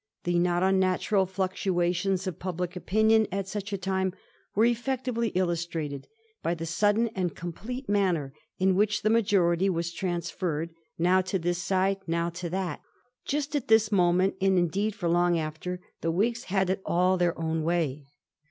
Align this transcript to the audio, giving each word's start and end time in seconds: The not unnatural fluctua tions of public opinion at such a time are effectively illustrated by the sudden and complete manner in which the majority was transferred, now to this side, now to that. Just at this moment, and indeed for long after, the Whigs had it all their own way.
The 0.23 0.39
not 0.39 0.63
unnatural 0.63 1.27
fluctua 1.27 1.93
tions 1.93 2.25
of 2.25 2.39
public 2.39 2.75
opinion 2.75 3.27
at 3.31 3.47
such 3.47 3.71
a 3.71 3.77
time 3.77 4.13
are 4.55 4.65
effectively 4.65 5.27
illustrated 5.35 6.07
by 6.41 6.55
the 6.55 6.65
sudden 6.65 7.09
and 7.09 7.35
complete 7.35 7.87
manner 7.87 8.33
in 8.57 8.73
which 8.73 9.03
the 9.03 9.11
majority 9.11 9.69
was 9.69 9.93
transferred, 9.93 10.73
now 10.97 11.21
to 11.21 11.37
this 11.37 11.61
side, 11.61 11.97
now 12.07 12.31
to 12.31 12.49
that. 12.49 12.81
Just 13.25 13.55
at 13.55 13.67
this 13.67 13.91
moment, 13.91 14.37
and 14.41 14.57
indeed 14.57 14.95
for 14.95 15.07
long 15.07 15.37
after, 15.37 15.79
the 16.01 16.09
Whigs 16.09 16.45
had 16.45 16.71
it 16.71 16.81
all 16.83 17.15
their 17.15 17.39
own 17.39 17.61
way. 17.61 18.07